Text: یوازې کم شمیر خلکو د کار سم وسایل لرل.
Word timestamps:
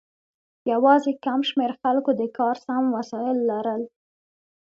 یوازې 0.71 1.11
کم 1.25 1.39
شمیر 1.49 1.71
خلکو 1.81 2.11
د 2.19 2.21
کار 2.37 2.55
سم 2.65 2.83
وسایل 2.97 3.37
لرل. 3.49 3.81